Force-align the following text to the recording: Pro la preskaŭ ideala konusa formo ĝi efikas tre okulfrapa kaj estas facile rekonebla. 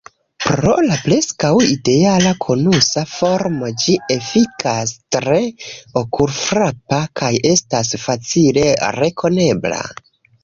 Pro 0.43 0.71
la 0.83 0.95
preskaŭ 1.01 1.49
ideala 1.71 2.31
konusa 2.45 3.03
formo 3.11 3.67
ĝi 3.83 3.97
efikas 4.15 4.93
tre 5.17 5.37
okulfrapa 6.03 7.01
kaj 7.21 7.31
estas 7.51 7.93
facile 8.07 8.65
rekonebla. 8.97 9.83